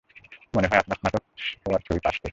[0.53, 1.23] মনে হয় আপনার স্নাতক
[1.63, 2.29] হওয়ার ছবির পাশ থেকে।